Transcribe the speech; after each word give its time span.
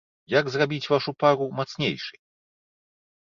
Як 0.39 0.45
зрабіць 0.53 0.89
вашу 0.93 1.11
пару 1.25 1.45
мацнейшай? 1.59 2.19